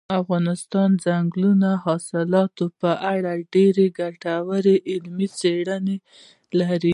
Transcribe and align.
افغانستان 0.21 0.89
د 0.95 0.99
ځنګلي 1.05 1.73
حاصلاتو 1.85 2.65
په 2.81 2.91
اړه 3.13 3.31
ډېرې 3.53 3.85
ګټورې 4.01 4.75
علمي 4.91 5.27
څېړنې 5.39 5.97
لري. 6.59 6.89